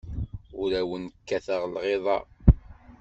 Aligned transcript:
Ur 0.61 0.71
awen-kkateɣ 0.81 1.61
lɣiḍa. 1.73 2.17